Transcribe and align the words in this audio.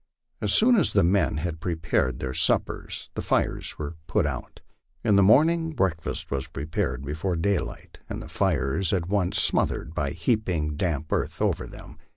As 0.41 0.51
soon 0.51 0.77
as 0.77 0.93
the 0.93 1.03
men 1.03 1.37
had 1.37 1.59
prepared 1.59 2.17
their 2.17 2.33
sup 2.33 2.65
pers 2.65 3.11
the 3.13 3.21
fires 3.21 3.77
were 3.77 3.97
put 4.07 4.25
out. 4.25 4.61
In 5.03 5.15
the 5.15 5.21
morning 5.21 5.73
breakfast 5.73 6.31
was 6.31 6.47
prepared 6.47 7.05
before 7.05 7.35
daylight, 7.35 7.99
and 8.09 8.19
the 8.19 8.27
fires 8.27 8.93
at 8.93 9.09
once 9.09 9.39
smothered 9.39 9.93
by 9.93 10.09
heaping 10.09 10.75
damp 10.75 11.13
earth 11.13 11.39
over 11.39 11.67
them. 11.67 11.99